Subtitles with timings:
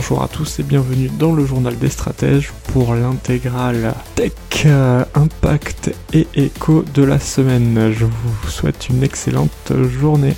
[0.00, 4.32] Bonjour à tous et bienvenue dans le journal des stratèges pour l'intégrale Tech,
[4.64, 7.90] euh, Impact et Écho de la semaine.
[7.90, 10.34] Je vous souhaite une excellente journée.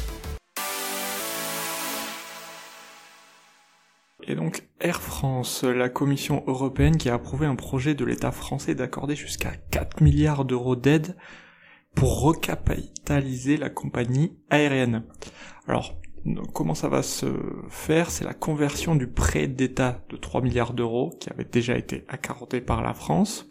[4.23, 8.75] Et donc Air France, la Commission européenne qui a approuvé un projet de l'État français
[8.75, 11.17] d'accorder jusqu'à 4 milliards d'euros d'aide
[11.95, 15.03] pour recapitaliser la compagnie aérienne.
[15.69, 16.00] Alors,
[16.53, 17.27] comment ça va se
[17.69, 18.11] faire?
[18.11, 22.61] C'est la conversion du prêt d'État de 3 milliards d'euros qui avait déjà été accordé
[22.61, 23.49] par la France,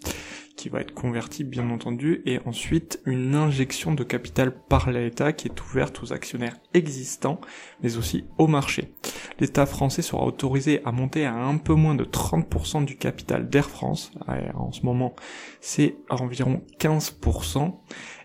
[0.56, 5.48] qui va être converti bien entendu, et ensuite une injection de capital par l'État qui
[5.48, 7.40] est ouverte aux actionnaires existants,
[7.82, 8.94] mais aussi au marché.
[9.40, 13.70] L'État français sera autorisé à monter à un peu moins de 30% du capital d'Air
[13.70, 14.12] France.
[14.54, 15.16] En ce moment,
[15.62, 17.74] c'est environ 15%.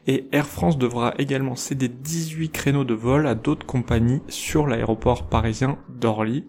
[0.07, 5.29] Et Air France devra également céder 18 créneaux de vol à d'autres compagnies sur l'aéroport
[5.29, 6.45] parisien d'Orly.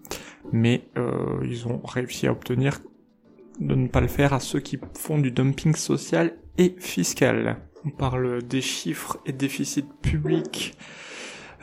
[0.52, 2.80] Mais euh, ils ont réussi à obtenir
[3.60, 7.58] de ne pas le faire à ceux qui font du dumping social et fiscal.
[7.86, 10.78] On parle des chiffres et déficits publics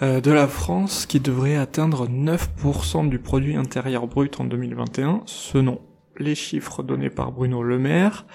[0.03, 5.81] euh, de la France qui devrait atteindre 9% du produit intérieur brut en 2021, selon
[6.19, 8.27] les chiffres donnés par Bruno Le Maire.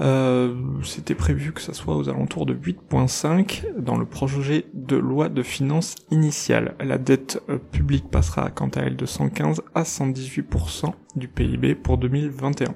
[0.00, 5.28] Euh, c'était prévu que ça soit aux alentours de 8.5 dans le projet de loi
[5.28, 6.74] de finances initiale.
[6.80, 11.98] La dette euh, publique passera quant à elle de 115 à 118% du PIB pour
[11.98, 12.74] 2021.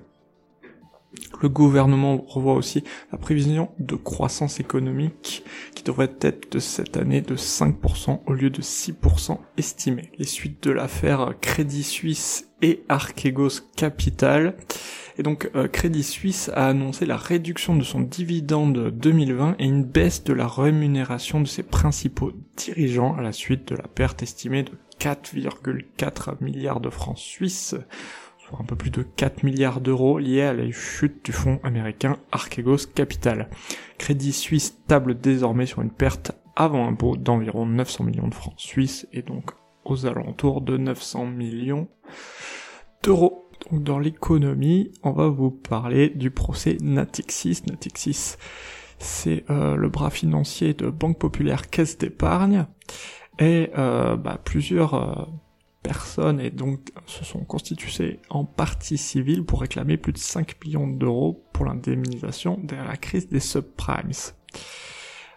[1.41, 5.43] Le gouvernement revoit aussi la prévision de croissance économique
[5.75, 10.13] qui devrait être de cette année de 5% au lieu de 6% estimé.
[10.19, 14.57] Les suites de l'affaire Crédit Suisse et Archegos Capital.
[15.19, 19.85] Et donc euh, Crédit Suisse a annoncé la réduction de son dividende 2020 et une
[19.85, 24.63] baisse de la rémunération de ses principaux dirigeants à la suite de la perte estimée
[24.63, 27.75] de 4,4 milliards de francs suisses
[28.59, 32.87] un peu plus de 4 milliards d'euros liés à la chute du fonds américain Archegos
[32.95, 33.49] Capital.
[33.99, 39.07] Crédit Suisse table désormais sur une perte avant impôt d'environ 900 millions de francs suisses
[39.13, 39.51] et donc
[39.85, 41.89] aux alentours de 900 millions
[43.03, 43.48] d'euros.
[43.71, 47.63] Donc dans l'économie, on va vous parler du procès Natixis.
[47.69, 48.37] Natixis,
[48.99, 52.67] c'est euh, le bras financier de Banque Populaire Caisse d'Épargne
[53.39, 55.25] et euh, bah, plusieurs euh,
[55.83, 60.89] personnes et donc se sont constituées en partie civile pour réclamer plus de 5 millions
[60.89, 64.13] d'euros pour l'indemnisation de la crise des subprimes.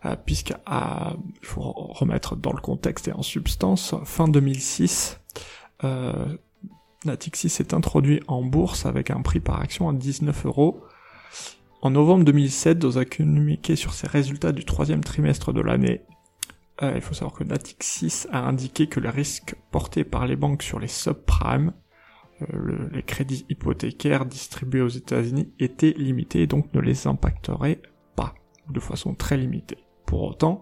[0.03, 5.19] Euh, puisque il faut remettre dans le contexte et en substance, fin 2006,
[5.83, 6.25] euh,
[7.05, 10.83] Natixis s'est introduit en bourse avec un prix par action à 19 euros.
[11.81, 16.01] En novembre 2007, dans un communiqué sur ses résultats du troisième trimestre de l'année,
[16.83, 20.61] euh, il faut savoir que Natixis a indiqué que les risques portés par les banques
[20.61, 21.73] sur les subprimes,
[22.41, 27.81] euh, les crédits hypothécaires distribués aux États-Unis, étaient limités et donc ne les impacteraient
[28.15, 28.35] pas,
[28.69, 29.77] de façon très limitée.
[30.05, 30.61] Pour autant,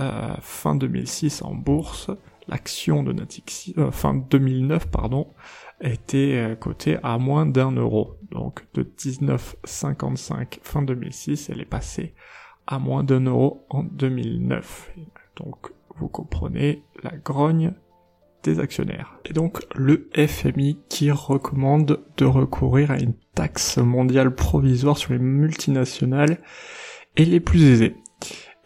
[0.00, 2.10] euh, fin 2006 en bourse,
[2.50, 5.28] l'action de Natixis, fin 2009 pardon,
[5.80, 8.16] était cotée à moins d'un euro.
[8.30, 12.14] Donc de 19,55 fin 2006, elle est passée
[12.66, 14.92] à moins d'un euro en 2009.
[15.36, 17.72] Donc vous comprenez la grogne
[18.42, 19.18] des actionnaires.
[19.24, 25.18] Et donc le FMI qui recommande de recourir à une taxe mondiale provisoire sur les
[25.18, 26.38] multinationales
[27.16, 27.96] et les plus aisés.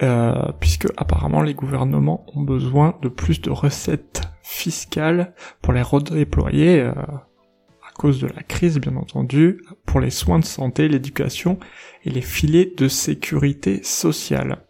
[0.03, 6.81] Euh, puisque apparemment les gouvernements ont besoin de plus de recettes fiscales pour les redéployer
[6.81, 11.60] euh, à cause de la crise bien entendu, pour les soins de santé, l'éducation
[12.05, 14.65] et les filets de sécurité sociale.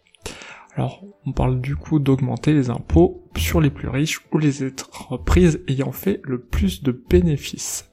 [0.75, 5.59] Alors, on parle du coup d'augmenter les impôts sur les plus riches ou les entreprises
[5.67, 7.89] ayant fait le plus de bénéfices.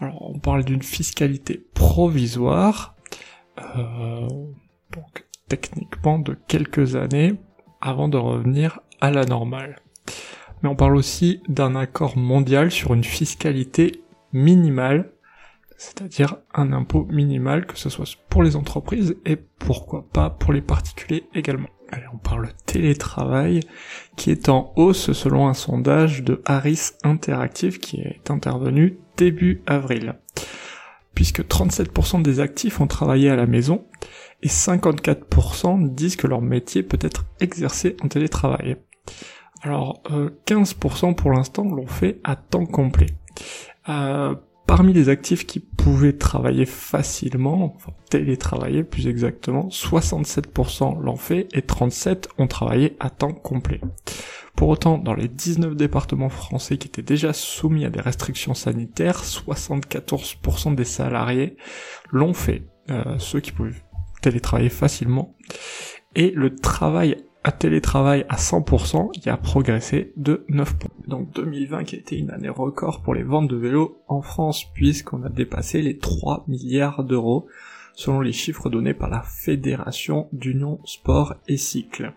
[0.00, 2.96] Alors, on parle d'une fiscalité provisoire,
[3.58, 4.28] euh,
[4.92, 7.34] donc techniquement de quelques années
[7.80, 9.76] avant de revenir à la normale.
[10.62, 14.02] Mais on parle aussi d'un accord mondial sur une fiscalité
[14.32, 15.12] minimale,
[15.76, 20.62] c'est-à-dire un impôt minimal, que ce soit pour les entreprises et pourquoi pas pour les
[20.62, 21.68] particuliers également.
[21.90, 23.60] Allez, on parle télétravail,
[24.16, 30.14] qui est en hausse selon un sondage de Harris Interactive qui est intervenu début avril.
[31.14, 33.86] Puisque 37% des actifs ont travaillé à la maison,
[34.42, 38.76] et 54% disent que leur métier peut être exercé en télétravail.
[39.62, 40.02] Alors
[40.46, 43.08] 15% pour l'instant l'ont fait à temps complet.
[43.88, 44.34] Euh,
[44.68, 51.62] Parmi les actifs qui pouvaient travailler facilement, enfin télétravailler plus exactement, 67% l'ont fait et
[51.62, 53.80] 37% ont travaillé à temps complet.
[54.56, 59.24] Pour autant, dans les 19 départements français qui étaient déjà soumis à des restrictions sanitaires,
[59.24, 61.56] 74% des salariés
[62.10, 63.72] l'ont fait, euh, ceux qui pouvaient
[64.20, 65.34] télétravailler facilement.
[66.14, 70.90] Et le travail à télétravail à 100%, il a progressé de 9 points.
[71.06, 74.64] Donc 2020 qui a été une année record pour les ventes de vélos en France
[74.74, 77.46] puisqu'on a dépassé les 3 milliards d'euros
[77.94, 82.12] selon les chiffres donnés par la Fédération d'Union Sport et Cycle.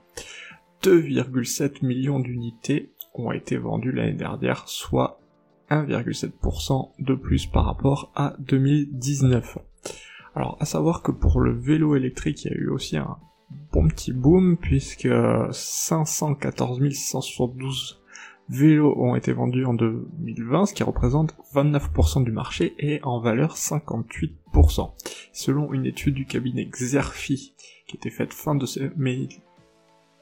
[0.84, 5.20] 2,7 millions d'unités ont été vendues l'année dernière, soit
[5.70, 9.58] 1,7% de plus par rapport à 2019.
[10.36, 13.18] Alors, à savoir que pour le vélo électrique, il y a eu aussi un
[13.72, 15.10] bon petit boom puisque
[15.52, 18.02] 514 672
[18.50, 23.56] vélos ont été vendus en 2020, ce qui représente 29% du marché et en valeur
[23.56, 24.92] 58%.
[25.34, 27.56] Selon une étude du cabinet Xerfi
[27.88, 28.66] qui était faite fin de
[28.98, 29.28] mai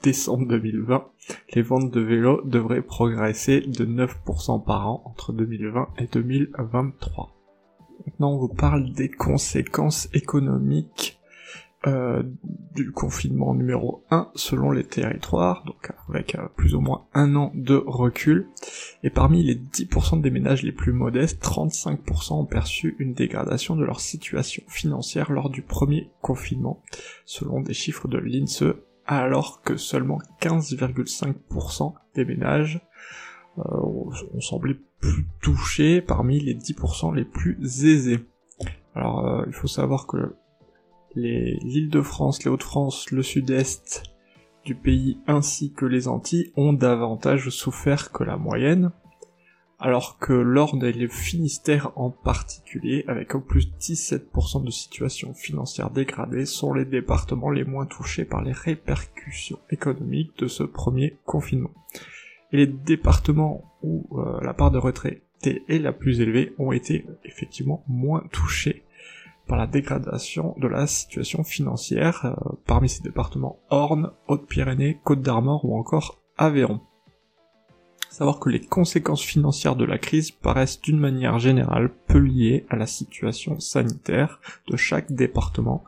[0.04, 1.08] décembre 2020,
[1.54, 7.39] les ventes de vélos devraient progresser de 9% par an entre 2020 et 2023.
[8.06, 11.19] Maintenant, on vous parle des conséquences économiques
[11.88, 12.24] euh,
[12.75, 17.54] du confinement numéro 1 selon les territoires, donc avec euh, plus ou moins un an
[17.56, 18.50] de recul.
[19.04, 23.86] Et parmi les 10% des ménages les plus modestes, 35% ont perçu une dégradation de
[23.86, 26.84] leur situation financière lors du premier confinement,
[27.24, 28.74] selon des chiffres de l'INSEE,
[29.06, 32.81] alors que seulement 15,5% des ménages
[33.60, 38.20] euh, ont semblé plus touchés parmi les 10% les plus aisés.
[38.96, 40.36] Alors il faut savoir que
[41.16, 44.04] l'île de France, les Hauts-de-France, le sud-est
[44.66, 48.92] du pays ainsi que les Antilles ont davantage souffert que la moyenne,
[49.80, 55.90] alors que l'Orne et le Finistère en particulier, avec au plus 17% de situation financière
[55.90, 61.72] dégradée, sont les départements les moins touchés par les répercussions économiques de ce premier confinement.
[62.51, 67.06] Et les départements où euh, la part de retraité est la plus élevée ont été
[67.24, 68.84] effectivement moins touchés
[69.48, 75.66] par la dégradation de la situation financière euh, parmi ces départements Orne, Haute-Pyrénées, Côte d'Armor
[75.66, 76.81] ou encore Aveyron.
[78.10, 82.75] Savoir que les conséquences financières de la crise paraissent d'une manière générale peu liées à
[82.75, 85.84] la situation sanitaire de chaque département,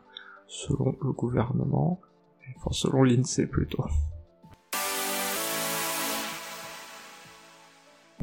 [0.46, 2.00] selon le gouvernement,
[2.56, 3.84] enfin selon l'INSEE plutôt.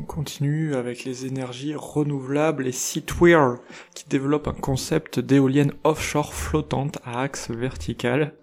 [0.10, 3.58] Continue avec les énergies renouvelables et Seatwheel
[3.94, 8.34] qui développe un concept d'éolienne offshore flottante à axe vertical.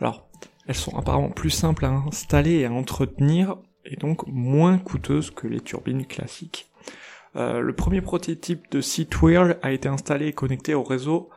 [0.00, 0.28] Alors,
[0.68, 5.48] elles sont apparemment plus simples à installer et à entretenir et donc moins coûteuses que
[5.48, 6.70] les turbines classiques.
[7.34, 11.28] Euh, le premier prototype de Seatwheel a été installé et connecté au réseau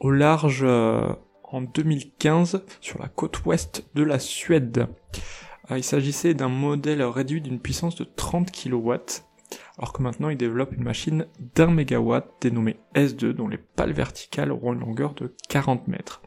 [0.00, 1.06] au large euh,
[1.44, 4.88] en 2015 sur la côte ouest de la Suède.
[5.72, 8.92] Ah, il s'agissait d'un modèle réduit d'une puissance de 30 kW,
[9.78, 14.50] alors que maintenant il développe une machine d'un mégawatt dénommée S2 dont les pales verticales
[14.50, 16.22] auront une longueur de 40 mètres.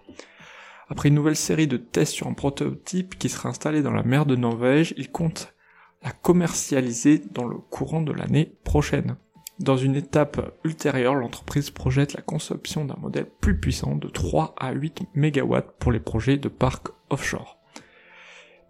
[0.87, 4.25] Après une nouvelle série de tests sur un prototype qui sera installé dans la mer
[4.25, 5.53] de Norvège, il compte
[6.03, 9.17] la commercialiser dans le courant de l'année prochaine.
[9.59, 14.71] Dans une étape ultérieure, l'entreprise projette la conception d'un modèle plus puissant de 3 à
[14.71, 17.59] 8 MW pour les projets de parcs offshore.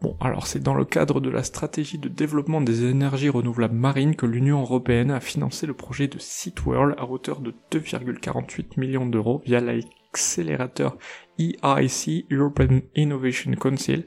[0.03, 4.17] Bon, alors c'est dans le cadre de la stratégie de développement des énergies renouvelables marines
[4.17, 9.41] que l'Union européenne a financé le projet de SeaWorld à hauteur de 2,48 millions d'euros
[9.45, 10.97] via l'accélérateur
[11.39, 14.05] EIC, European Innovation Council,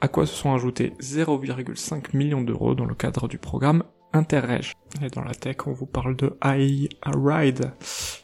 [0.00, 4.72] à quoi se sont ajoutés 0,5 millions d'euros dans le cadre du programme Interreg.
[5.00, 7.72] Et dans la tech, on vous parle de AI Ride,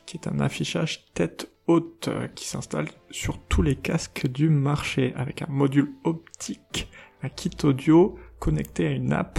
[0.07, 5.43] qui est un affichage tête haute qui s'installe sur tous les casques du marché avec
[5.43, 6.89] un module optique
[7.23, 9.39] un kit audio connecté à une app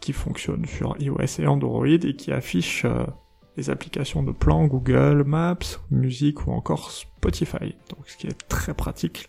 [0.00, 3.06] qui fonctionne sur iOS et Android et qui affiche euh,
[3.56, 5.58] les applications de plan Google Maps,
[5.90, 7.74] musique ou encore Spotify.
[7.90, 9.26] Donc ce qui est très pratique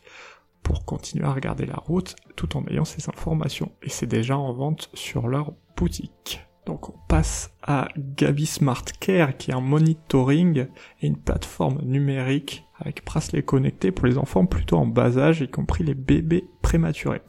[0.64, 3.72] pour continuer à regarder la route tout en ayant ces informations.
[3.82, 6.42] Et c'est déjà en vente sur leur boutique.
[6.66, 10.68] Donc on passe à Gabi Smart Care qui est un monitoring
[11.02, 15.48] et une plateforme numérique avec bracelet connecté pour les enfants plutôt en bas âge, y
[15.48, 17.22] compris les bébés prématurés.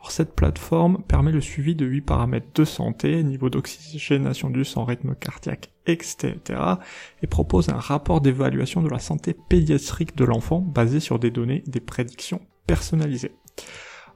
[0.00, 4.84] Alors, cette plateforme permet le suivi de 8 paramètres de santé, niveau d'oxygénation du sang,
[4.84, 6.36] rythme cardiaque, etc.
[7.22, 11.62] et propose un rapport d'évaluation de la santé pédiatrique de l'enfant basé sur des données
[11.66, 13.32] des prédictions personnalisées.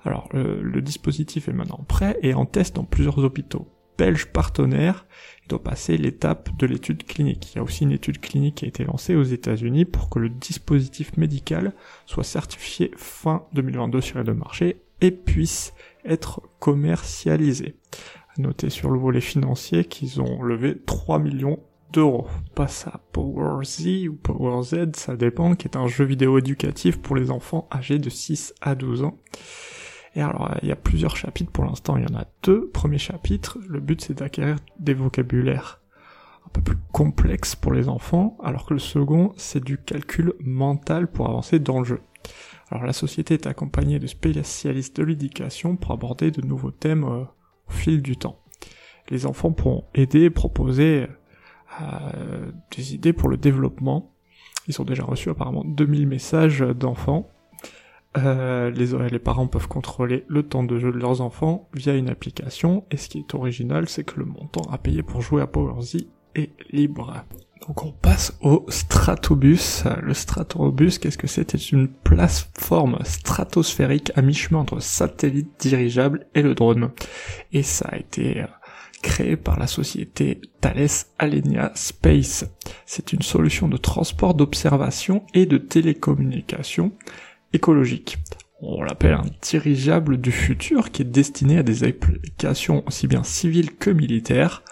[0.04, 5.06] Alors le dispositif est maintenant prêt et en test dans plusieurs hôpitaux belge partenaire,
[5.44, 7.52] il doit passer l'étape de l'étude clinique.
[7.52, 10.18] Il y a aussi une étude clinique qui a été lancée aux États-Unis pour que
[10.18, 11.72] le dispositif médical
[12.06, 15.74] soit certifié fin 2022 sur les deux marchés et puisse
[16.04, 17.76] être commercialisé.
[18.36, 21.60] À noter sur le volet financier qu'ils ont levé 3 millions
[21.92, 22.26] d'euros.
[22.54, 27.00] Passe à Power Z ou Power Z, ça dépend, qui est un jeu vidéo éducatif
[27.00, 29.16] pour les enfants âgés de 6 à 12 ans.
[30.16, 32.68] Et alors, il y a plusieurs chapitres pour l'instant, il y en a deux.
[32.70, 35.80] Premier chapitre, le but c'est d'acquérir des vocabulaires
[36.46, 41.08] un peu plus complexes pour les enfants, alors que le second, c'est du calcul mental
[41.08, 42.00] pour avancer dans le jeu.
[42.74, 47.22] Alors la société est accompagnée de spécialistes de l'éducation pour aborder de nouveaux thèmes euh,
[47.68, 48.40] au fil du temps.
[49.10, 51.06] Les enfants pourront aider et proposer
[51.80, 54.12] euh, des idées pour le développement.
[54.66, 57.28] Ils ont déjà reçu apparemment 2000 messages d'enfants
[58.16, 62.08] euh, les, les parents peuvent contrôler le temps de jeu de leurs enfants via une
[62.08, 65.48] application, et ce qui est original, c'est que le montant à payer pour jouer à
[65.48, 67.24] PowerZ est libre.
[67.66, 69.84] Donc on passe au Stratobus.
[70.02, 71.50] Le Stratobus, qu'est-ce que c'est?
[71.50, 76.90] C'est une plateforme stratosphérique à mi-chemin entre satellite dirigeable et le drone.
[77.52, 78.46] Et ça a été euh,
[79.02, 82.44] créé par la société Thales Alenia Space.
[82.84, 86.92] C'est une solution de transport d'observation et de télécommunication
[87.54, 88.18] écologique.
[88.60, 93.74] On l'appelle un dirigeable du futur qui est destiné à des applications aussi bien civiles
[93.74, 94.62] que militaires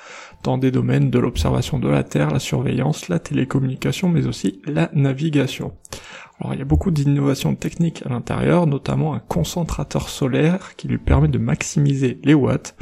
[0.42, 4.90] dans des domaines de l'observation de la Terre, la surveillance, la télécommunication, mais aussi la
[4.92, 5.72] navigation.
[6.40, 10.98] Alors il y a beaucoup d'innovations techniques à l'intérieur, notamment un concentrateur solaire qui lui
[10.98, 12.76] permet de maximiser les watts,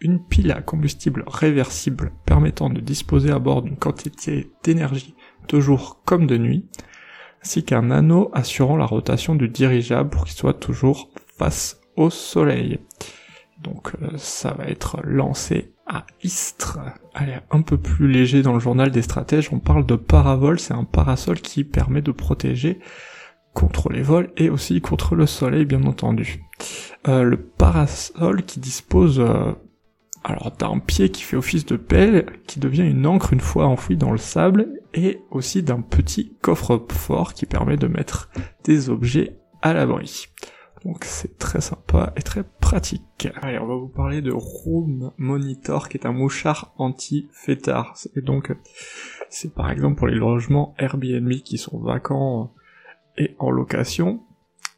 [0.00, 5.14] une pile à combustible réversible permettant de disposer à bord d'une quantité d'énergie
[5.48, 6.66] de jour comme de nuit,
[7.42, 12.80] ainsi qu'un anneau assurant la rotation du dirigeable pour qu'il soit toujours face au soleil.
[13.62, 16.78] Donc euh, ça va être lancé à Istres.
[17.14, 20.74] Allez, un peu plus léger dans le journal des stratèges, on parle de paravol, c'est
[20.74, 22.80] un parasol qui permet de protéger
[23.52, 26.42] contre les vols et aussi contre le soleil bien entendu.
[27.06, 29.52] Euh, le parasol qui dispose euh,
[30.24, 33.96] alors d'un pied qui fait office de pelle, qui devient une encre une fois enfoui
[33.96, 38.30] dans le sable, et aussi d'un petit coffre-fort qui permet de mettre
[38.64, 40.28] des objets à l'abri.
[40.84, 43.28] Donc c'est très sympa et très pratique.
[43.40, 47.94] Allez, on va vous parler de Room Monitor, qui est un mouchard anti-fêtard.
[48.16, 48.54] Et donc,
[49.30, 52.52] c'est par exemple pour les logements Airbnb qui sont vacants
[53.16, 54.22] et en location.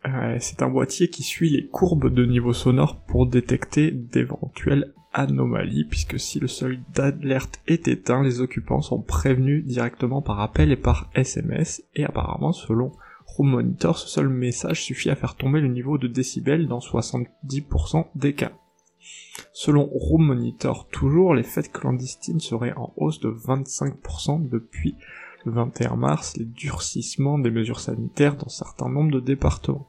[0.06, 5.84] Euh, c'est un boîtier qui suit les courbes de niveau sonore pour détecter d'éventuels anomalie,
[5.84, 10.76] puisque si le seuil d'alerte est éteint, les occupants sont prévenus directement par appel et
[10.76, 12.92] par SMS, et apparemment, selon
[13.26, 18.06] Room Monitor, ce seul message suffit à faire tomber le niveau de décibels dans 70%
[18.14, 18.52] des cas.
[19.52, 24.96] Selon Room Monitor, toujours, les fêtes clandestines seraient en hausse de 25% depuis
[25.44, 29.86] le 21 mars, les durcissements des mesures sanitaires dans certains nombres de départements.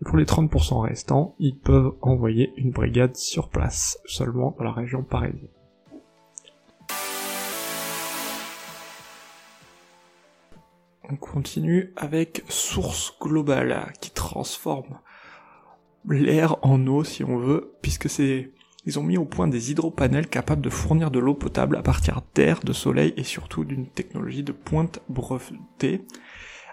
[0.00, 4.72] Et pour les 30% restants, ils peuvent envoyer une brigade sur place, seulement dans la
[4.72, 5.48] région parisienne.
[11.12, 15.00] On continue avec Source Globale, qui transforme
[16.08, 18.52] l'air en eau si on veut, puisque c'est
[18.86, 22.22] ils ont mis au point des hydropanels capables de fournir de l'eau potable à partir
[22.34, 26.02] d'air, de soleil et surtout d'une technologie de pointe brevetée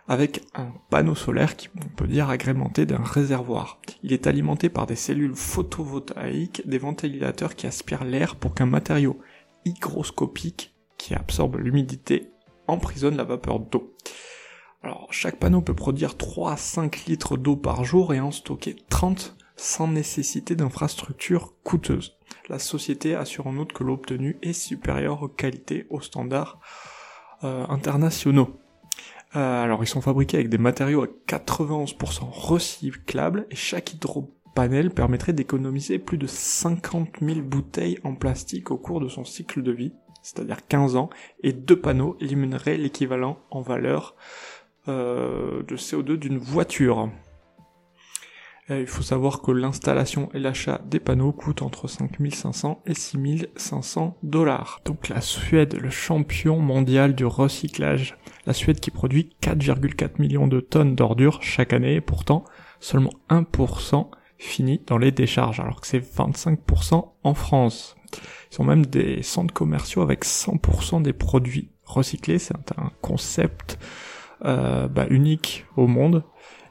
[0.07, 3.81] avec un panneau solaire qui, on peut dire, agrémenté d'un réservoir.
[4.03, 9.19] Il est alimenté par des cellules photovoltaïques, des ventilateurs qui aspirent l'air pour qu'un matériau
[9.65, 12.31] hygroscopique qui absorbe l'humidité
[12.67, 13.93] emprisonne la vapeur d'eau.
[14.83, 18.75] Alors, chaque panneau peut produire 3 à 5 litres d'eau par jour et en stocker
[18.89, 22.17] 30 sans nécessité d'infrastructures coûteuses.
[22.47, 26.59] La société assure en outre que l'eau obtenue est supérieure aux qualités aux standards
[27.43, 28.59] euh, internationaux.
[29.35, 35.33] Euh, alors ils sont fabriqués avec des matériaux à 91% recyclables et chaque hydropanel permettrait
[35.33, 39.93] d'économiser plus de 50 000 bouteilles en plastique au cours de son cycle de vie,
[40.21, 41.09] c'est-à-dire 15 ans,
[41.43, 44.15] et deux panneaux élimineraient l'équivalent en valeur
[44.87, 47.09] euh, de CO2 d'une voiture.
[48.69, 54.81] il faut savoir que l'installation et l'achat des panneaux coûtent entre 5500 et 6500 dollars.
[54.85, 58.17] Donc la Suède, le champion mondial du recyclage.
[58.45, 62.43] La Suède qui produit 4,4 millions de tonnes d'ordures chaque année, et pourtant
[62.79, 67.95] seulement 1% finit dans les décharges, alors que c'est 25% en France.
[68.51, 73.79] Ils ont même des centres commerciaux avec 100% des produits recyclés, c'est un concept
[74.41, 76.23] bah, unique au monde.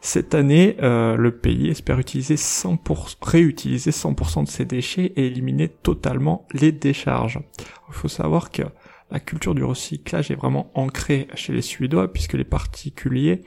[0.06, 5.68] Cette année, euh, le pays espère utiliser 100%, réutiliser 100% de ses déchets et éliminer
[5.68, 7.40] totalement les décharges.
[7.88, 8.62] Il faut savoir que
[9.10, 13.42] la culture du recyclage est vraiment ancrée chez les Suédois puisque les particuliers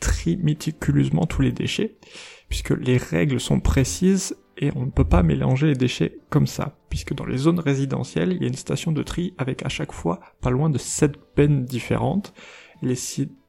[0.00, 1.96] trient méticuleusement tous les déchets
[2.48, 6.76] puisque les règles sont précises et on ne peut pas mélanger les déchets comme ça,
[6.90, 9.92] puisque dans les zones résidentielles, il y a une station de tri avec à chaque
[9.92, 12.34] fois pas loin de 7 bennes différentes,
[12.82, 12.96] les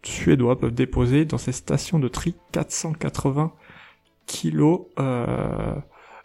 [0.04, 3.54] suédois peuvent déposer dans ces stations de tri 480
[4.26, 5.76] kilos euh,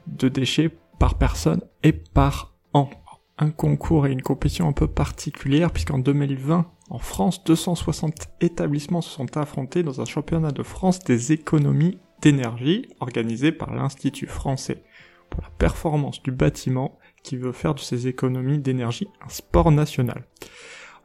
[0.06, 2.90] de déchets par personne et par an.
[3.38, 9.10] Un concours et une compétition un peu particulière puisqu'en 2020, en France, 260 établissements se
[9.10, 14.82] sont affrontés dans un championnat de France des économies d'énergie organisé par l'Institut français
[15.28, 20.24] pour la performance du bâtiment qui veut faire de ces économies d'énergie un sport national.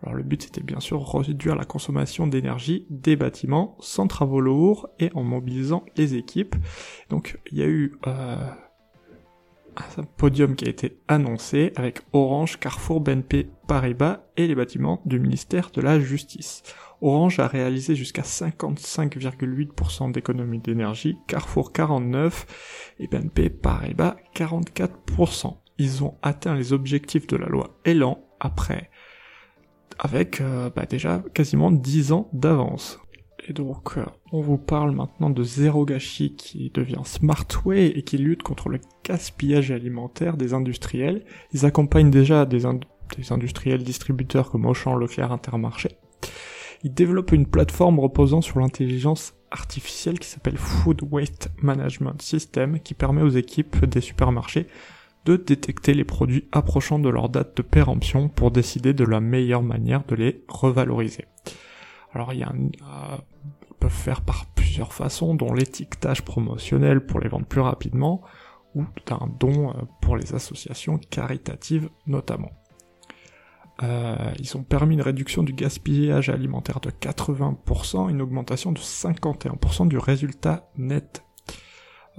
[0.03, 4.89] Alors le but c'était bien sûr réduire la consommation d'énergie des bâtiments sans travaux lourds
[4.99, 6.55] et en mobilisant les équipes.
[7.09, 8.49] Donc il y a eu euh,
[9.97, 15.19] un podium qui a été annoncé avec Orange, Carrefour, BNP, Paribas et les bâtiments du
[15.19, 16.63] ministère de la Justice.
[17.01, 25.57] Orange a réalisé jusqu'à 55,8% d'économie d'énergie, Carrefour 49 et BNP Paribas 44%.
[25.79, 28.90] Ils ont atteint les objectifs de la loi Elan après
[29.99, 32.99] avec euh, bah déjà quasiment 10 ans d'avance.
[33.47, 38.17] Et donc, euh, on vous parle maintenant de Zero Gâchis qui devient Smartway et qui
[38.17, 41.25] lutte contre le gaspillage alimentaire des industriels.
[41.53, 42.63] Ils accompagnent déjà des,
[43.17, 45.89] des industriels distributeurs comme Auchan, Leclerc, Intermarché.
[46.83, 52.93] Ils développent une plateforme reposant sur l'intelligence artificielle qui s'appelle Food Waste Management System qui
[52.93, 54.67] permet aux équipes des supermarchés
[55.25, 59.63] de détecter les produits approchant de leur date de péremption pour décider de la meilleure
[59.63, 61.25] manière de les revaloriser.
[62.13, 63.17] Alors il y a un, euh,
[63.79, 68.21] peuvent faire par plusieurs façons, dont l'étiquetage promotionnel pour les vendre plus rapidement,
[68.75, 72.51] ou d'un don euh, pour les associations caritatives notamment.
[73.83, 79.87] Euh, ils ont permis une réduction du gaspillage alimentaire de 80%, une augmentation de 51%
[79.87, 81.23] du résultat net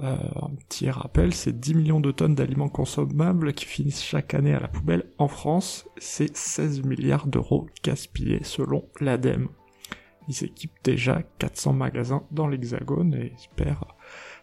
[0.01, 4.53] euh, un petit rappel, c'est 10 millions de tonnes d'aliments consommables qui finissent chaque année
[4.53, 5.87] à la poubelle en France.
[5.97, 9.49] C'est 16 milliards d'euros gaspillés selon l'ADEME.
[10.27, 13.85] Ils équipent déjà 400 magasins dans l'Hexagone et espèrent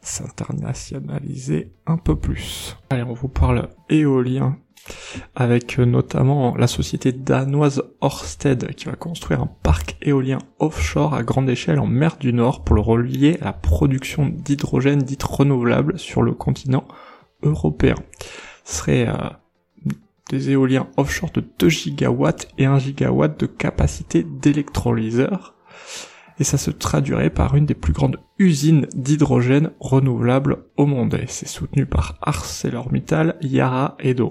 [0.02, 2.76] s'internationaliser un peu plus.
[2.90, 4.58] Allez, on vous parle éolien
[5.34, 11.22] avec euh, notamment la société danoise Ørsted qui va construire un parc éolien offshore à
[11.22, 15.98] grande échelle en mer du Nord pour le relier à la production d'hydrogène dite renouvelable
[15.98, 16.86] sur le continent
[17.42, 17.96] européen.
[18.64, 19.92] Ce serait euh,
[20.30, 25.54] des éoliens offshore de 2 gigawatts et 1 gigawatt de capacité d'électrolyseur
[26.40, 31.14] et ça se traduirait par une des plus grandes usines d'hydrogène renouvelable au monde.
[31.22, 34.30] Et c'est soutenu par ArcelorMittal, Yara et Do.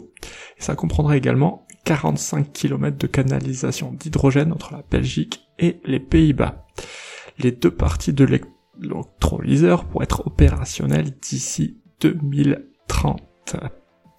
[0.59, 6.65] Et ça comprendrait également 45 km de canalisation d'hydrogène entre la Belgique et les Pays-Bas.
[7.39, 13.55] Les deux parties de l'électrolyseur pourraient être opérationnelles d'ici 2030.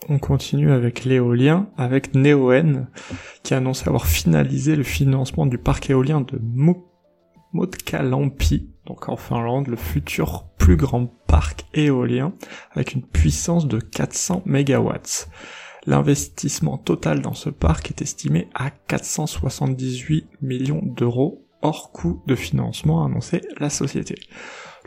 [0.09, 2.89] On continue avec l'éolien, avec Neoen,
[3.43, 6.41] qui a annoncé avoir finalisé le financement du parc éolien de
[7.53, 12.33] Motkalampi, donc en Finlande, le futur plus grand parc éolien
[12.73, 14.91] avec une puissance de 400 MW.
[15.91, 23.05] L'investissement total dans ce parc est estimé à 478 millions d'euros hors coût de financement
[23.05, 24.15] annoncé la société.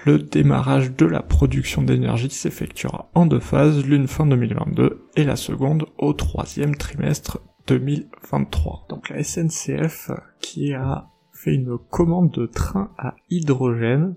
[0.05, 5.35] Le démarrage de la production d'énergie s'effectuera en deux phases, l'une fin 2022 et la
[5.35, 8.85] seconde au troisième trimestre 2023.
[8.87, 14.15] Donc la SNCF qui a fait une commande de train à hydrogène.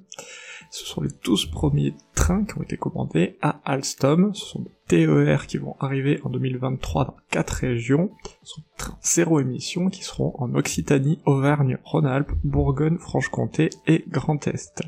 [0.78, 4.34] Ce sont les 12 premiers trains qui ont été commandés à Alstom.
[4.34, 8.10] Ce sont des TER qui vont arriver en 2023 dans quatre régions.
[8.42, 14.04] Ce sont des trains zéro émission qui seront en Occitanie, Auvergne, Rhône-Alpes, Bourgogne, Franche-Comté et
[14.08, 14.82] Grand Est.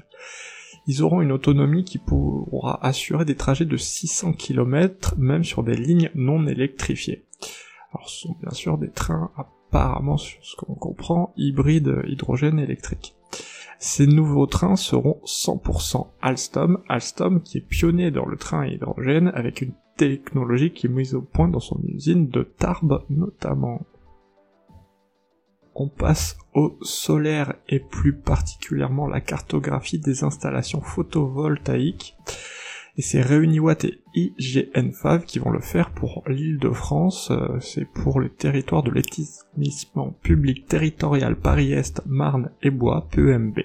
[0.86, 5.76] Ils auront une autonomie qui pourra assurer des trajets de 600 km même sur des
[5.76, 7.24] lignes non électrifiées.
[7.94, 13.14] Alors ce sont bien sûr des trains apparemment, ce qu'on comprend, hybride hydrogène électrique.
[13.78, 19.28] Ces nouveaux trains seront 100% Alstom, Alstom qui est pionnier dans le train à hydrogène
[19.34, 23.82] avec une technologie qui est mise au point dans son usine de Tarbes notamment.
[25.76, 32.16] On passe au solaire et plus particulièrement la cartographie des installations photovoltaïques.
[32.98, 37.30] Et c'est Réuniwatt et IGN5 qui vont le faire pour l'île de France.
[37.30, 43.60] Euh, c'est pour le territoire de l'établissement public territorial Paris-Est, Marne et Bois, PEMB.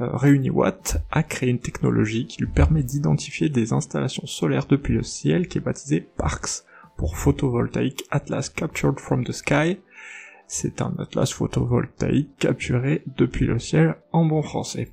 [0.00, 5.02] Euh, Réuniwatt a créé une technologie qui lui permet d'identifier des installations solaires depuis le
[5.02, 6.64] ciel qui est baptisée PARCS
[6.96, 9.78] pour photovoltaïque Atlas Captured from the Sky.
[10.46, 14.92] C'est un atlas photovoltaïque capturé depuis le ciel en bon français.